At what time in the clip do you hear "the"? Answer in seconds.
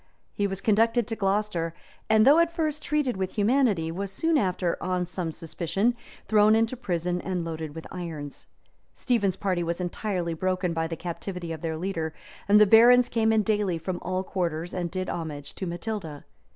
10.87-10.95, 12.59-12.65